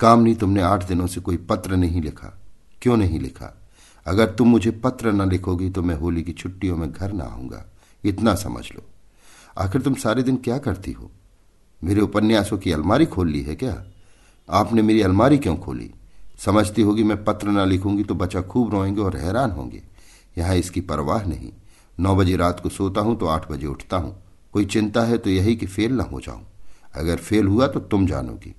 कामनी, 0.00 0.34
तुमने 0.34 0.62
आठ 0.62 0.88
दिनों 0.88 1.06
से 1.06 1.20
कोई 1.20 1.36
पत्र 1.36 1.76
नहीं 1.76 2.02
लिखा। 2.02 2.38
क्यों 2.82 2.96
नहीं 2.96 3.20
लिखा? 3.20 3.60
अगर 4.06 4.26
तुम 4.26 4.48
मुझे 4.48 4.70
पत्र 4.70 5.12
न 5.12 5.30
लिखोगी 5.30 5.70
तो 5.70 5.82
मैं 5.82 5.94
होली 5.94 6.22
की 6.22 6.32
छुट्टियों 6.32 6.76
में 6.76 6.92
घर 6.92 7.12
ना 7.12 7.24
आऊँगा। 7.24 7.72
इतना 8.04 8.34
समझ 8.34 8.72
लो। 8.72 8.82
आखिर 9.58 9.82
तुम 9.82 9.94
सारे 9.94 10.22
दिन 10.22 10.36
क्या 10.36 10.58
करती 10.58 10.92
हो? 10.92 11.10
मेरे 11.84 12.00
उपन्यासों 12.00 12.58
की 12.58 12.72
अलमारी 12.72 13.06
खोल 13.06 13.28
ली 13.28 13.42
है 13.42 13.54
क्या? 13.54 13.84
आपने 14.50 14.82
मेरी 14.82 15.02
अलमारी 15.02 15.38
क्यों 15.38 15.56
खोली? 15.56 15.94
समझती 16.38 16.82
होगी 16.82 17.02
मैं 17.02 17.24
पत्र 17.24 17.48
ना 17.48 17.64
लिखूँगी 17.64 18.04
तो 18.04 18.14
बच्चा 18.14 18.42
खूब 18.42 18.70
रोएँगे 18.70 19.00
और 19.00 19.16
हैरान 19.16 19.50
होंगे। 19.50 19.82
यहाँ 20.38 20.54
इसकी 20.54 20.80
परवाह 20.80 21.24
नहीं। 21.24 21.52
नौ 22.00 22.16
बजे 22.16 22.36
रात 22.36 22.60
को 22.60 22.68
सोता 22.68 23.00
हूँ 23.00 23.18
तो 23.18 23.26
आठ 23.26 23.50
बजे 23.50 23.66
उठता 23.66 23.96
हूँ। 23.96 24.22
कोई 24.52 24.64
चिंता 24.64 25.02
है 25.02 25.18
तो 25.18 25.30
यही 25.30 25.56
कि 25.56 25.66
फेल 25.66 25.92
ना 25.92 26.04
हो 26.04 26.20
जाऊँ। 26.20 26.46
अगर 26.94 27.16
फेल 27.16 27.46
हुआ 27.46 27.66
तो 27.66 27.80
तुम 27.80 28.06
जानोगी। 28.06 28.54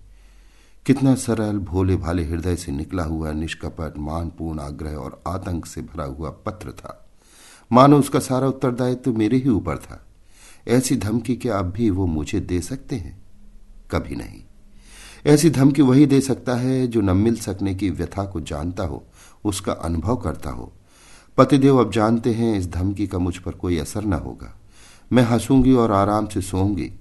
कितना 0.86 1.16
सरल 1.16 1.58
भोले 1.58 1.96
भाले 1.96 2.24
हृदय 2.24 2.56
से 2.56 2.72
निकला 2.72 3.04
हुआ, 3.04 3.32
निष्कपट, 3.32 3.94
मानपूर्ण 3.98 4.60
आग्रह 4.60 4.96
और 4.96 5.24
आतंक 5.28 5.66
से 5.66 5.82
भरा 5.82 6.04
हुआ 6.04 6.30
पत्र 6.30 6.72
था। 6.72 7.10
मानो 7.72 8.00
उसका 8.00 8.20
सारा 8.20 8.48
उत्तरदायित्व 8.48 9.12
तो 9.12 9.18
मेरे 9.18 9.38
ही 9.38 9.50
ऊपर 9.50 9.78
था। 9.78 10.09
ऐसी 10.68 10.96
धमकी 10.96 11.36
क्या 11.36 11.60
अब 11.60 11.66
भी 11.66 11.89
वो 11.89 12.06
मुझे 12.06 12.39
दे 12.39 12.62
सकते 12.62 12.96
हैं? 12.96 13.22
कभी 13.92 14.16
नहीं। 14.16 14.44
ऐसी 15.25 15.50
धमकी 15.50 15.82
वही 15.82 16.06
दे 16.06 16.22
सकता 16.22 16.56
है 16.56 16.88
जो 16.88 17.01
न 17.01 17.18
मिल 17.18 17.36
सकने 17.36 17.75
की 17.75 17.89
व्यथा 17.89 18.24
को 18.24 18.42
जानता 18.42 18.84
हो, 18.84 19.04
उसका 19.46 19.72
अनुभव 19.72 20.16
करता 20.16 20.50
हो। 20.50 20.74
पतिदेव 21.38 21.80
अब 21.80 21.92
जानते 21.92 22.34
हैं 22.34 22.58
इस 22.58 22.68
धमकी 22.68 23.08
का 23.08 23.18
मुझ 23.18 23.38
पर 23.38 23.51
कोई 23.51 23.78
असर 23.78 24.06
न 24.06 24.13
होगा। 24.13 24.60
मैं 25.12 25.24
हंसूँगी 25.24 25.74
और 25.74 25.92
आराम 25.92 26.28
से 26.28 26.42
सोऊँगी, 26.42 26.92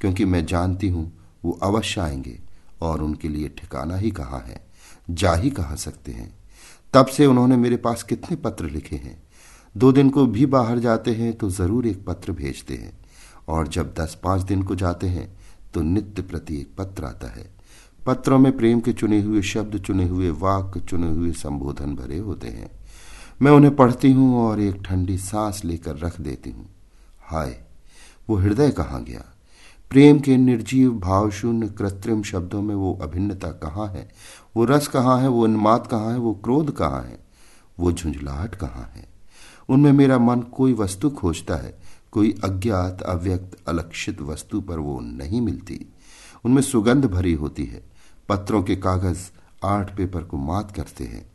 क्योंकि 0.00 0.24
मैं 0.24 0.46
जानती 0.46 0.88
हूँ 0.88 1.12
वो 1.44 1.52
अवश्य 1.62 2.00
आएँगे 2.00 2.40
और 2.80 3.02
उनके 3.02 3.28
लिए 3.28 3.48
ठिकाना 3.48 3.96
ही 3.96 4.10
कहाँ 4.10 4.40
है, 4.40 4.66
जा 5.10 5.34
ही 5.34 5.50
कहा 5.50 5.74
सकते 5.74 6.12
हैं। 6.12 6.38
तब 6.94 7.06
से 7.06 7.26
उन्होंने 7.26 7.56
मेरे 7.56 7.76
पास 7.76 8.02
कितने 8.02 8.36
पत्र 8.36 8.64
लिखे 8.64 8.96
हैं? 8.96 9.25
दो 9.76 9.90
दिन 9.92 10.10
को 10.10 10.24
भी 10.26 10.46
बाहर 10.46 10.78
जाते 10.78 11.10
हैं 11.10 11.32
तो 11.32 11.48
ज़रूर 11.50 11.86
एक 11.86 12.04
पत्र 12.04 12.32
भेजते 12.32 12.74
हैं। 12.74 12.92
और 13.48 13.68
जब 13.68 13.92
दस 13.94 14.16
पाँच 14.22 14.42
दिन 14.42 14.62
को 14.62 14.74
जाते 14.74 15.06
हैं 15.06 15.28
तो 15.74 15.82
नित्य 15.82 16.22
प्रति 16.22 16.60
एक 16.60 16.68
पत्र 16.78 17.04
आता 17.04 17.28
है। 17.28 17.44
पत्रों 18.06 18.38
में 18.38 18.56
प्रेम 18.56 18.80
के 18.80 18.92
चुने 18.92 19.20
हुए 19.20 19.42
शब्द, 19.42 19.78
चुने 19.78 20.04
हुए 20.04 20.30
वाक्य 20.30 20.80
चुने 20.80 21.10
हुए 21.10 21.32
संबोधन 21.32 21.94
भरे 21.94 22.18
होते 22.18 22.48
हैं। 22.48 22.70
मैं 23.42 23.52
उन्हें 23.52 23.74
पढ़ती 23.76 24.12
हूँ 24.12 24.38
और 24.40 24.60
एक 24.60 24.82
ठंडी 24.84 25.16
सांस 25.18 25.64
लेकर 25.64 25.96
रख 25.96 26.20
देती 26.20 26.50
हूँ। 26.50 26.66
हाय, 27.22 27.56
वो 28.30 28.36
हृदय 28.36 28.70
कहाँ 28.70 29.02
गया? 29.04 29.24
प्रेम 29.90 30.20
के 30.20 30.36
निर्जीव, 30.36 30.92
भावशून्य, 30.92 31.68
कृत्रिम 31.68 32.22
शब्दों 32.22 32.62
में 32.62 32.74
वो 32.74 32.92
अभिन्नता 33.02 33.48
कहाँ 33.48 33.88
है? 33.88 34.08
वो 34.56 34.64
रस 34.64 34.88
कहाँ 34.88 35.18
है? 35.20 35.28
वो 35.28 35.42
उन्माद 35.44 35.86
कहाँ 35.86 36.12
है? 36.12 36.18
वो 36.18 36.34
क्रोध 36.34 36.74
कहाँ 36.76 37.02
है? 37.02 37.18
वो 37.78 37.92
झुंझलाहट 37.92 38.54
कहाँ 38.54 38.90
है? 38.94 39.15
उनमें 39.68 39.92
मेरा 39.92 40.18
मन 40.18 40.40
कोई 40.40 40.72
वस्तु 40.72 41.10
खोजता 41.10 41.56
है, 41.56 41.74
कोई 42.12 42.34
अज्ञात, 42.44 43.02
अव्यक्त, 43.02 43.56
अलक्षित 43.68 44.20
वस्तु 44.20 44.60
पर 44.60 44.78
वो 44.78 45.00
नहीं 45.00 45.40
मिलती। 45.40 45.86
उनमें 46.44 46.62
सुगंध 46.62 47.04
भरी 47.04 47.32
होती 47.32 47.64
है, 47.64 47.82
पत्रों 48.28 48.62
के 48.62 48.76
कागज़ 48.76 49.30
आर्ट 49.64 49.96
पेपर 49.96 50.22
को 50.22 50.36
मात 50.36 50.70
करते 50.70 51.04
हैं, 51.04 51.26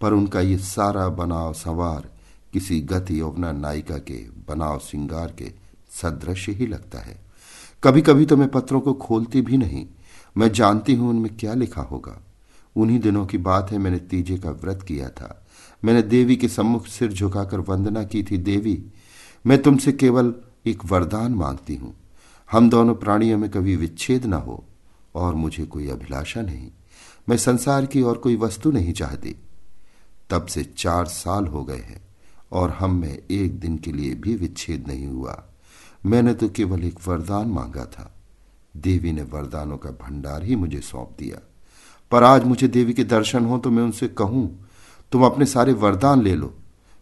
पर 0.00 0.12
उनका 0.12 0.40
ये 0.40 0.58
सारा 0.58 1.08
बनाव 1.08 1.52
संवार 1.52 2.08
किसी 2.52 2.80
गति 2.80 3.20
यौवना 3.20 3.52
नायिका 3.52 3.98
के 3.98 4.26
बनाव 4.48 4.78
श्रृंगार 4.78 5.34
के 5.38 5.52
सदृश 5.90 6.48
ही 6.48 6.66
लगता 6.66 6.98
है। 6.98 7.18
कभी 7.84 8.02
कभी 8.02 8.26
तो 8.26 8.36
मैं 8.36 8.48
पत्रों 8.48 8.80
को 8.80 8.92
खोलती 8.94 9.40
भी 9.40 9.56
नहीं, 9.56 9.86
मैं 10.36 10.52
जानती 10.52 10.94
हूँ 10.94 11.10
उनमें 11.10 11.36
क्या 11.36 11.54
लिखा 11.54 11.82
होगा। 11.82 12.22
उन्हीं 12.76 12.98
दिनों 13.00 13.26
की 13.26 13.38
बात 13.38 13.70
है, 13.70 13.78
मैंने 13.78 13.98
तीजे 13.98 14.38
का 14.38 14.50
व्रत 14.50 14.82
किया 14.82 15.08
था। 15.08 15.45
मैंने 15.86 16.02
देवी 16.02 16.36
के 16.36 16.48
सम्मुख 16.48 16.86
सिर 16.86 17.12
झुकाकर 17.12 17.60
वंदना 17.60 18.04
की 18.04 18.22
थी, 18.22 18.38
देवी, 18.38 18.84
मैं 19.46 19.62
तुमसे 19.62 19.92
केवल 19.92 20.34
एक 20.66 20.84
वरदान 20.84 21.32
मांगती 21.32 21.74
हूँ। 21.74 21.94
हम 22.50 22.70
दोनों 22.70 22.94
प्राणियों 22.94 23.38
में 23.38 23.50
कभी 23.50 23.76
विच्छेद 23.76 24.26
ना 24.26 24.36
हो 24.36 24.64
और 25.14 25.34
मुझे 25.34 25.64
कोई 25.64 25.88
अभिलाषा 25.88 26.42
नहीं। 26.42 26.70
मैं 27.28 27.36
संसार 27.36 27.86
की 27.86 28.02
और 28.02 28.18
कोई 28.18 28.36
वस्तु 28.36 28.70
नहीं 28.70 28.92
चाहती। 28.92 29.36
तब 30.30 30.46
से 30.46 30.64
चार 30.64 31.06
साल 31.06 31.46
हो 31.46 31.64
गए 31.64 31.78
हैं 31.78 32.00
और 32.52 32.70
हम 32.70 32.94
में 32.94 33.18
एक 33.30 33.60
दिन 33.60 33.78
के 33.78 33.92
लिए 33.92 34.14
भी 34.14 34.34
विच्छेद 34.34 34.84
नहीं 34.88 35.06
हुआ। 35.06 35.44
मैंने 36.06 36.34
तो 36.34 36.48
केवल 36.48 36.84
एक 36.84 36.98
वरदान 37.08 37.48
मांगा 37.48 37.84
था। 37.84 38.14
देवी 38.76 39.12
ने 39.12 39.22
वरदानों 39.22 39.76
का 39.76 39.90
भंडार 39.90 40.42
ही 40.42 40.56
मुझे 40.56 40.80
सौंप 40.80 41.16
दिया। 41.18 41.38
पर 42.10 42.22
आज 42.22 42.44
मुझे 42.44 42.68
देवी 42.68 42.92
के 42.92 43.04
दर्शन 43.04 43.44
हो 43.44 43.58
तो 43.58 43.70
मैं 43.70 43.82
उनसे 43.82 44.08
कहूँ 44.08 44.68
तुम 45.12 45.24
अपने 45.24 45.46
सारे 45.46 45.72
वरदान 45.72 46.22
ले 46.22 46.34
लो। 46.34 46.54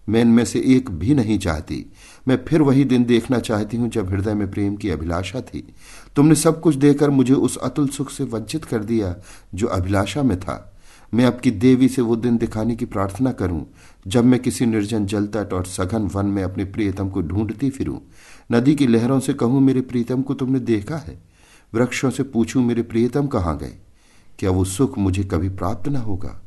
मैं 0.08 0.20
इनमें 0.20 0.44
से 0.44 0.60
एक 0.66 0.90
भी 0.90 1.14
नहीं 1.14 1.38
चाहती। 1.38 1.92
मैं 2.28 2.44
फिर 2.44 2.62
वही 2.62 2.84
दिन 2.84 3.04
देखना 3.04 3.38
चाहती 3.38 3.76
हूँ 3.76 3.88
जब 3.88 4.10
हृदय 4.10 4.34
में 4.34 4.50
प्रेम 4.50 4.76
की 4.76 4.90
अभिलाषा 4.90 5.40
थी। 5.40 5.74
तुमने 6.16 6.34
सब 6.34 6.60
कुछ 6.60 6.74
देकर 6.74 7.10
मुझे 7.10 7.34
उस 7.34 7.56
अतुल 7.56 7.88
सुख 7.88 8.10
से 8.10 8.24
वंचित 8.24 8.64
कर 8.64 8.78
दिया 8.78 9.16
जो 9.54 9.66
अभिलाषा 9.66 10.22
में 10.22 10.40
था। 10.40 10.70
मैं 11.14 11.24
आपकी 11.24 11.50
देवी 11.50 11.88
से 11.88 12.02
वो 12.02 12.16
दिन 12.16 12.36
दिखाने 12.36 12.76
की 12.76 12.84
प्रार्थना 12.84 13.32
करूँ, 13.32 13.66
जब 14.06 14.24
मैं 14.24 14.40
किसी 14.40 14.66
निर्जन 14.66 15.06
जल 15.06 15.26
तट 15.26 15.52
और 15.52 15.66
सघन 15.66 16.02
वन 16.02 16.26
में 16.26 16.42
अपने 16.42 16.64
प्रियतम 16.64 17.08
को 17.08 17.22
ढूंढती 17.22 17.70
फिरूं। 17.70 17.98
नदी 18.52 18.74
की 18.74 18.86
लहरों 18.86 19.20
से 19.20 19.34
कहूँ, 19.34 19.60
मेरे 19.60 19.80
प्रियतम 19.80 20.22
को 20.22 20.34
तुमने 20.34 20.58
देखा 20.58 20.96
है? 20.96 21.22
वृक्षों 21.74 22.10
से 22.10 22.22
पूछूँ, 22.22 22.62
मेरे 22.62 22.82
प्रियतम 22.82 23.26
कहाँ 23.26 23.58
गए? 23.58 23.76
क्या 24.38 24.50
वो 24.50 24.64
सुख 24.64 24.98
मुझे 24.98 25.24
कभी 25.24 25.48
प्राप्त 25.48 25.88
न 25.88 25.96
होगा? 25.96 26.43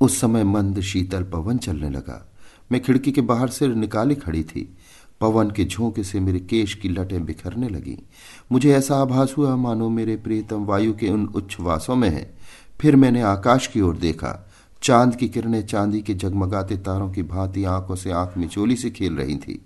उस 0.00 0.20
समय 0.20 0.44
मंद, 0.44 0.80
शीतल 0.80 1.22
पवन 1.22 1.58
चलने 1.58 1.90
लगा। 1.90 2.32
मैं 2.72 2.82
खिड़की 2.82 3.12
के 3.12 3.20
बाहर 3.20 3.48
से 3.48 3.68
निकाली 3.68 4.14
खड़ी 4.14 4.42
थी। 4.42 4.76
पवन 5.20 5.50
के 5.50 5.64
झोंके 5.64 6.04
से 6.04 6.20
मेरे 6.20 6.40
केश 6.40 6.74
की 6.74 6.88
लटें 6.88 7.24
बिखरने 7.24 7.68
लगी। 7.68 8.06
मुझे 8.52 8.72
ऐसा 8.72 8.96
आभास 8.96 9.34
हुआ, 9.38 9.56
मानो 9.56 9.88
मेरे 9.88 10.16
प्रियतम 10.16 10.64
वायु 10.64 10.92
के 10.92 11.08
उन 11.08 11.26
उच्छ्वासों 11.26 11.96
में 11.96 12.10
है। 12.10 12.38
फिर 12.80 12.96
मैंने 12.96 13.22
आकाश 13.22 13.66
की 13.66 13.80
ओर 13.80 13.96
देखा। 13.96 14.50
चाँद 14.82 15.16
की 15.16 15.28
किरणें 15.28 15.66
चांदी 15.66 16.02
के 16.02 16.14
जगमगाते 16.14 16.76
तारों 16.76 17.10
की 17.10 17.22
भांति 17.22 17.64
आँखों 17.64 17.96
से 17.96 18.10
आँख 18.10 18.38
मिचोली 18.38 18.76
से 18.76 18.90
खेल 18.90 19.14
रही 19.14 19.36
थी। 19.36 19.64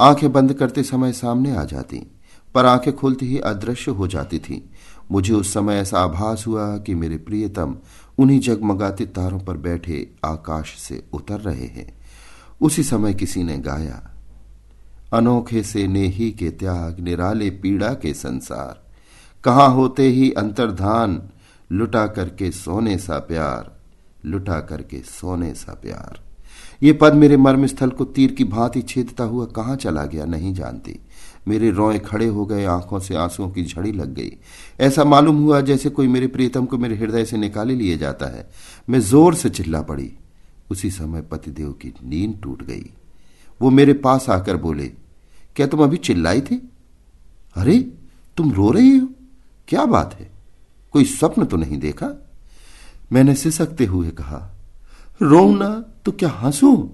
आँखें 0.00 0.32
बंद 0.32 0.52
करते 0.54 0.82
समय 0.82 1.12
सामने 1.12 1.56
आ 1.56 1.64
जाती, 1.64 2.10
पर 2.54 2.66
आँखें 2.66 2.96
खोलते 2.96 3.26
ही 3.26 3.38
अदृश्य 3.38 3.90
हो 3.90 4.06
जाती 4.08 4.38
थी। 4.38 4.70
मुझे 5.12 5.34
उस 5.34 5.54
समय 5.54 5.74
ऐसा 5.74 6.00
आभास 6.00 6.44
हुआ 6.46 6.78
कि 6.78 6.94
मेरे 6.94 7.16
प्रियतम 7.16 7.76
उन्हीं 8.20 8.38
जगमगाते 8.40 9.04
तारों 9.06 9.38
पर 9.38 9.56
बैठे 9.56 10.06
आकाश 10.24 10.76
से 10.78 11.02
उतर 11.12 11.40
रहे 11.40 11.66
हैं। 11.66 11.92
उसी 12.60 12.82
समय 12.82 13.14
किसी 13.14 13.42
ने 13.42 13.58
गाया, 13.58 14.02
अनोखे 15.12 15.62
से 15.62 15.86
नेही 15.86 16.30
के 16.30 16.50
त्याग, 16.50 17.00
निराले 17.00 17.50
पीड़ा 17.50 17.92
के 17.94 18.14
संसार, 18.14 18.82
कहा 19.44 19.66
होते 19.66 20.08
ही 20.08 20.30
अंतर्धान, 20.32 21.22
लुटा 21.70 22.06
करके 22.06 22.50
सोने 22.50 22.96
सा 22.98 23.18
प्यार, 23.18 23.70
लुटा 24.24 24.60
करके 24.60 25.00
सोने 25.00 25.52
सा 25.54 25.74
प्यार। 25.74 26.20
ये 26.82 26.92
पद 26.92 27.14
मेरे 27.14 27.36
मर्म 27.36 27.66
स्थल 27.66 27.90
को 27.90 28.04
तीर 28.04 28.32
की 28.32 28.44
भांति 28.44 28.82
छेदता 28.82 29.24
हुआ 29.24 29.44
कहाँ 29.46 29.76
चला 29.76 30.04
गया, 30.04 30.24
नहीं 30.24 30.54
जानती। 30.54 30.98
मेरे 31.48 31.70
रोए 31.70 31.98
खड़े 31.98 32.26
हो 32.26 32.46
गए, 32.46 32.64
आँखों 32.64 32.98
से 33.00 33.14
आंसुओं 33.14 33.50
की 33.50 33.64
झड़ी 33.64 33.92
लग 33.92 34.14
गई। 34.14 34.32
ऐसा 34.80 35.04
मालूम 35.04 35.36
हुआ 35.36 35.60
जैसे 35.60 35.90
कोई 35.90 36.08
मेरे 36.08 36.26
प्रीतम 36.26 36.66
को 36.66 36.78
मेरे 36.78 36.96
हृदय 36.96 37.24
से 37.24 37.36
निकाले 37.36 37.74
लिए 37.74 37.98
जाता 37.98 38.26
है। 38.26 38.50
मैं 38.88 39.00
ज़ोर 39.00 39.34
से 39.34 39.50
चिल्ला 39.50 39.82
पड़ी। 39.82 40.12
उसी 40.70 40.90
समय 40.90 41.22
पतिदेव 41.22 41.72
की 41.72 41.88
नींद 42.04 42.40
टूट 42.42 42.62
गई। 42.62 42.90
वो 43.60 43.70
मेरे 43.70 43.92
पास 43.92 44.30
आकर 44.30 44.56
बोले, 44.56 44.86
क्या 45.56 45.66
तुम 45.66 45.82
अभी 45.82 45.96
चिल्लाई 45.96 46.40
थी? 46.40 46.70
अरे, 47.54 47.78
तुम 48.36 48.52
रो 48.52 48.70
रही 48.70 48.98
हो? 48.98 49.08
क्या 49.68 49.84
बात 49.84 50.14
है? 50.20 50.30
कोई 50.92 51.04
स्वप्न 51.04 51.44
तो 51.44 51.56
नहीं 51.56 51.78
देखा? 51.78 52.26
मैंने 53.12 53.34
सिसकते 53.34 53.84
हुए 53.84 54.10
कहा 54.10 54.50
रो 55.22 55.54
ना 55.54 55.84
तो 56.04 56.12
क्या 56.12 56.28
हंसू? 56.28 56.90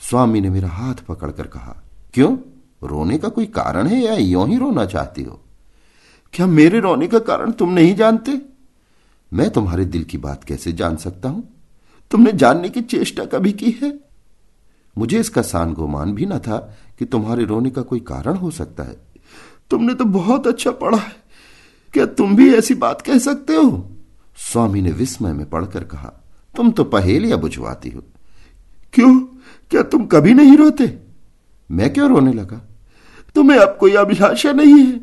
स्वामी 0.00 0.40
ने 0.40 0.50
मेरा 0.50 0.68
हाथ 0.68 0.94
पकड़कर 0.94 1.46
कहा, 1.46 1.82
क्यों? 2.14 2.36
रोने 2.82 3.18
का 3.18 3.28
कोई 3.28 3.46
कारण 3.46 3.86
है 3.86 4.00
या 4.00 4.14
यो 4.14 4.44
ही 4.44 4.56
रोना 4.56 4.84
चाहती 4.84 5.22
हो? 5.22 5.40
क्या 6.32 6.46
मेरे 6.46 6.80
रोने 6.80 7.06
का 7.06 7.18
कारण 7.18 7.50
तुम 7.50 7.72
नहीं 7.72 7.94
जानते? 7.94 8.42
मैं 9.32 9.50
तुम्हारे 9.50 9.84
दिल 9.84 10.04
की 10.04 10.18
बात 10.18 10.44
कैसे 10.44 10.72
जान 10.72 10.96
सकता 10.96 11.28
हूँ? 11.28 11.48
तुमने 12.10 12.32
जानने 12.32 12.68
की 12.68 12.80
चेष्टा 12.80 13.24
कभी 13.24 13.52
की 13.52 13.70
है? 13.70 14.00
मुझे 14.98 15.20
इसका 15.20 15.42
सान 15.42 15.72
गोमान 15.72 16.14
भी 16.14 16.26
न 16.26 16.38
था 16.38 16.76
कि 16.98 17.04
तुम्हारे 17.04 17.44
रोने 17.44 17.70
का 17.70 17.82
कोई 17.82 18.00
कारण 18.00 18.34
हो 18.34 18.50
सकता 18.50 18.82
है। 18.82 18.96
तुमने 19.70 19.94
तो 19.94 20.04
बहुत 20.04 20.46
अच्छा 20.46 20.70
पढ़ा 20.70 20.98
है। 20.98 21.16
क्या 21.92 22.06
तुम 22.06 22.36
भी 22.36 22.54
ऐसी 22.54 22.74
बात 22.74 23.00
कह 23.00 23.18
सकते 23.18 23.54
हो? 23.54 23.90
स्वामी 24.36 24.80
ने 24.80 24.92
विस्मय 24.92 25.32
में 25.32 25.50
पढ़कर 25.50 25.84
कहा, 25.84 26.12
तुम 26.56 26.70
तो 26.70 26.84
पहेलियाँ 26.84 27.38
बुझवाती 27.38 27.90
हो। 27.90 28.02
क्यों? 28.92 29.20
क्या 29.70 29.82
तुम 29.82 30.04
कभी 30.06 30.34
नहीं 30.34 30.56
रोते? 30.56 30.98
मैं 31.70 31.92
क्यों 31.92 32.08
रोने 32.08 32.32
लगा? 32.32 32.68
तुम्हें 33.34 33.58
अब 33.58 33.76
कोई 33.80 33.92
अभिलाषा 33.92 34.52
नहीं 34.52 34.78
है। 34.78 35.00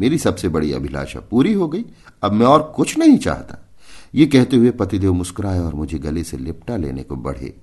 मेरी 0.00 0.18
सबसे 0.18 0.48
बड़ी 0.48 0.72
अभिलाषा 0.72 1.20
पूरी 1.20 1.52
हो 1.52 1.68
गई। 1.68 1.84
अब 2.22 2.32
मैं 2.32 2.46
और 2.46 2.72
कुछ 2.76 2.98
नहीं 2.98 3.18
चाहता। 3.18 3.68
ये 4.14 4.26
कहते 4.26 4.56
हुए 4.56 4.70
पतिदेव 4.70 5.12
मुस्कुराए 5.12 5.58
और 5.58 5.74
मुझे 5.74 5.98
गले 5.98 6.24
से 6.24 6.36
लिपटा 6.36 6.76
लेने 6.76 7.02
को 7.02 7.16
बढ़े। 7.16 7.56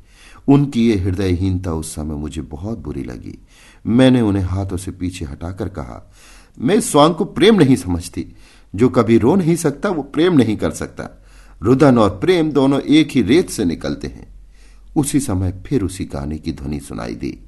उनकी 0.48 0.90
ये 0.90 0.96
हृदयहीनता 0.96 1.74
उस 1.74 1.96
समय 1.96 2.16
मुझे 2.16 2.42
बहुत 2.42 2.78
बुरी 2.78 3.04
लगी। 3.04 3.38
मैंने 3.88 4.22
उन्हें 4.22 4.44
हाथों 4.44 4.78
से 4.78 4.92
पीछे 4.92 5.26
हटाकर 5.26 5.70
कहा, 5.70 6.12
मैं 6.60 6.76
इस 6.76 6.92
स्वांग 6.92 7.16
को 7.16 7.26
प्रेम 7.26 7.56
नहीं 7.56 7.76
समझती। 7.76 8.36
जो 8.76 8.90
कभी 8.90 9.18
रो 9.18 9.36
नहीं 9.36 9.56
सकता, 9.56 9.90
वो 9.90 10.04
प्रेम 10.04 10.34
नहीं 10.34 10.58
कर 10.58 10.72
सकता। 10.72 11.24
रुदन 11.62 11.98
और 11.98 12.10
प्रेम 12.10 12.52
दोनों 12.52 12.82
एक 12.82 13.08
ही 13.12 13.22
रेत 13.22 13.50
से 13.50 13.66
निकलते 13.66 14.08
हैं। 14.08 14.28
उसी 14.96 15.20
समय 15.20 15.64
फिर 15.66 15.84
उसी 15.84 16.06
गाने 16.06 16.38
की 16.38 16.52
ध्वनि 16.52 16.80
सुनाई 16.80 17.16
दी। 17.16 17.47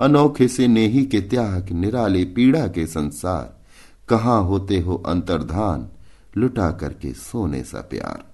अनोखे 0.00 0.48
से 0.48 0.68
नेही 0.68 1.04
के 1.04 1.20
त्याग, 1.20 1.70
निराले 1.70 2.24
पीड़ा 2.24 2.66
के 2.66 2.86
संसार। 2.86 3.60
कहाँ 4.08 4.42
होते 4.42 4.80
हो 4.80 4.94
अंतर्धान? 4.94 5.88
लुटा 6.36 6.70
करके 6.70 7.12
सोने 7.12 7.62
सा 7.62 7.80
प्यार। 7.80 8.24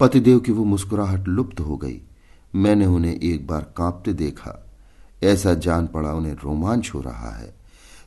पतिदेव 0.00 0.40
की 0.40 0.52
वो 0.52 0.64
मुस्कुराहट 0.64 1.28
लुप्त 1.28 1.60
हो 1.60 1.76
गई। 1.76 2.00
मैंने 2.54 2.86
उन्हें 2.86 3.20
एक 3.20 3.46
बार 3.46 3.72
कांपते 3.76 4.12
देखा। 4.12 4.66
ऐसा 5.22 5.54
जान 5.54 5.86
पड़ा 5.86 6.12
उन्हें 6.12 6.32
रोमांच 6.32 6.92
हो 6.94 7.00
रहा 7.00 7.30
है। 7.30 7.54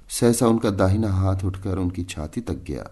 सहसा 0.09 0.47
उनका 0.47 0.69
दाहिना 0.69 1.13
हाथ 1.13 1.38
उठकर 1.45 1.77
उनकी 1.77 2.03
छाती 2.03 2.41
तक 2.41 2.63
गया। 2.67 2.89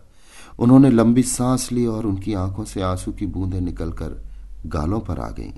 उन्होंने 0.60 0.90
लंबी 0.90 1.24
सांस 1.24 1.72
ली 1.72 1.86
और 1.86 2.06
उनकी 2.06 2.34
आँखों 2.34 2.64
से 2.64 2.82
आँसू 2.82 3.12
की 3.12 3.26
बूंदें 3.26 3.62
निकलकर 3.62 4.26
गालों 4.66 5.00
पर 5.00 5.20
आ 5.20 5.30
गईं। 5.30 5.54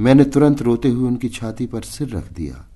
मैंने 0.00 0.24
तुरंत 0.24 0.62
रोते 0.62 0.88
हुए 0.88 1.08
उनकी 1.08 1.28
छाती 1.28 1.66
पर 1.66 1.82
सिर 1.82 2.08
रख 2.08 2.32
दिया। 2.32 2.68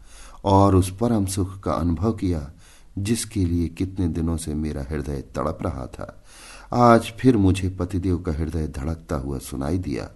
और 0.45 0.75
उस 0.75 0.97
परम 0.97 1.27
सुख 1.27 1.61
का 1.61 1.73
अनुभव 1.73 2.13
किया, 2.13 2.51
जिसके 2.99 3.45
लिए 3.45 3.69
कितने 3.69 4.09
दिनों 4.09 4.37
से 4.37 4.55
मेरा 4.55 4.83
हृदय 4.91 5.21
तड़प 5.21 5.59
रहा 5.63 5.87
था। 5.87 6.25
आज 6.73 7.13
फिर 7.21 7.37
मुझे 7.37 7.71
पतिदेव 7.71 8.19
का 8.19 8.33
हृदय 8.33 8.69
धड़कता 8.69 9.17
हुआ 9.17 9.39
सुनाई 9.39 9.79
दिया। 9.79 10.11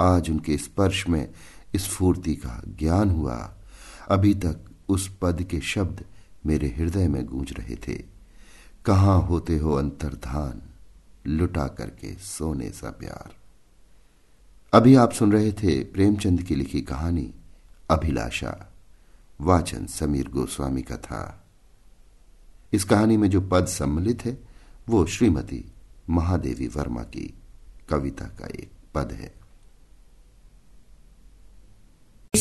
आज 0.00 0.30
उनके 0.30 0.58
स्पर्श 0.58 1.08
में 1.08 1.30
स्फूर्ति 1.76 2.34
का 2.34 2.62
ज्ञान 2.78 3.10
हुआ। 3.10 3.54
अभी 4.08 4.34
तक 4.34 4.58
उस 4.88 5.16
पद 5.22 5.42
के 5.42 5.60
शब्द 5.60 6.04
मेरे 6.46 6.68
हृदय 6.68 7.08
में 7.08 7.26
गूंज 7.26 7.54
रहे 7.58 7.76
थे। 7.76 8.04
कहाँ 8.84 9.20
होते 9.20 9.58
हो 9.58 9.72
अंतर्धान? 9.72 10.62
लुटा 11.26 11.66
करके 11.66 12.14
सोने 12.14 12.70
सा 12.70 12.90
प्यार। 12.90 13.30
अभी 14.72 14.94
आप 14.94 15.12
सुन 15.12 15.32
रहे 15.32 15.52
थे 15.52 15.84
प्रेमचंद 15.84 16.42
की 16.42 16.54
लिखी 16.54 16.80
कहानी, 16.80 17.34
अभिलाषा। 17.90 18.72
वाचन 19.40 19.86
समीर 19.86 20.28
गोस्वामी 20.28 20.82
का 20.82 20.96
था। 20.96 21.48
इस 22.72 22.84
कहानी 22.84 23.16
में 23.16 23.30
जो 23.30 23.40
पद 23.40 23.66
सम्मिलित 23.66 24.24
है, 24.24 24.38
वो 24.88 25.06
श्रीमती 25.06 25.72
महादेवी 26.10 26.66
वर्मा 26.66 27.02
की 27.02 27.34
कविता 27.88 28.24
का 28.24 28.46
एक 28.46 28.70
पद 28.94 29.12
है। 29.12 29.34